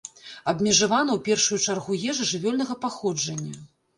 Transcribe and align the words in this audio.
Абмежавана 0.51 1.11
ў 1.17 1.21
першую 1.27 1.59
чаргу 1.67 1.99
ежа 2.13 2.23
жывёльнага 2.31 2.79
паходжання. 2.87 3.55